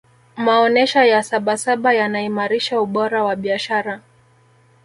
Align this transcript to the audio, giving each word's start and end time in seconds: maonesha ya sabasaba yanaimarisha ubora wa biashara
maonesha 0.37 1.05
ya 1.05 1.23
sabasaba 1.23 1.93
yanaimarisha 1.93 2.81
ubora 2.81 3.23
wa 3.23 3.35
biashara 3.35 4.01